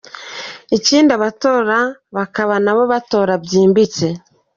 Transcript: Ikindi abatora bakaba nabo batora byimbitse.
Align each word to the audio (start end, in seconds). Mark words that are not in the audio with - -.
Ikindi 0.77 1.09
abatora 1.17 1.77
bakaba 2.15 2.55
nabo 2.63 2.83
batora 2.93 3.33
byimbitse. 3.43 4.07